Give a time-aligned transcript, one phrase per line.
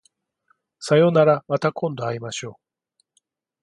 [0.79, 3.21] さようならまた今度会いましょう